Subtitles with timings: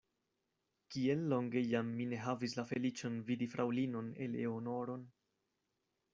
[0.95, 5.07] Kiel longe jam mi ne havis la feliĉon vidi fraŭlinon Eleonoron!